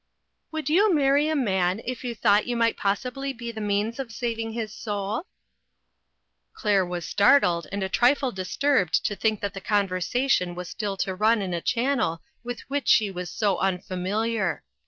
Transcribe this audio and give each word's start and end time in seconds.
"Would 0.53 0.67
you 0.67 0.91
marry 0.91 1.27
a 1.29 1.35
man, 1.35 1.79
if 1.85 2.03
you 2.03 2.15
thought 2.15 2.47
you 2.47 2.57
might 2.57 2.75
possibly 2.75 3.33
be 3.33 3.51
the 3.51 3.61
means 3.61 3.99
of 3.99 4.11
saving 4.11 4.53
his 4.53 4.73
soul?" 4.73 5.27
Claire 6.53 6.83
was 6.83 7.07
startled 7.07 7.67
and 7.71 7.83
a 7.83 7.87
trifle 7.87 8.31
disturbed 8.31 9.05
to 9.05 9.15
think 9.15 9.41
that 9.41 9.53
the 9.53 9.61
conversation 9.61 10.55
was 10.55 10.69
still 10.69 10.97
to 11.05 11.13
run 11.13 11.39
in 11.39 11.53
a 11.53 11.61
channel 11.61 12.19
with 12.43 12.61
which 12.61 12.87
she 12.87 13.11
was 13.11 13.29
so 13.29 13.59
unfamiliar. 13.59 14.63